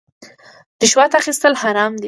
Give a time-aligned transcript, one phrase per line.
[0.83, 1.99] رشوت اخیستل حرام دي